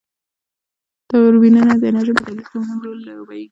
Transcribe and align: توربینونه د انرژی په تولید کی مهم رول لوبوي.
توربینونه 1.09 1.73
د 1.77 1.83
انرژی 1.89 2.13
په 2.15 2.21
تولید 2.25 2.47
کی 2.51 2.55
مهم 2.61 2.79
رول 2.85 2.97
لوبوي. 3.07 3.43